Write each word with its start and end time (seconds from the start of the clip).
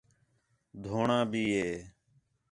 ڈھوڑا 0.83 1.19
بھی 1.31 1.45
ہے 1.55 1.71